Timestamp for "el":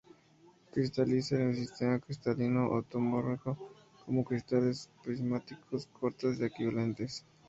1.49-1.55